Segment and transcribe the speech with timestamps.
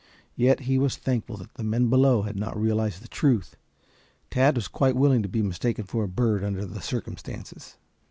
[0.35, 3.55] Yet he was thankful that the men below had not realized the truth.
[4.31, 7.77] Tad was quite willing to be mistaken for a bird under the circumstances.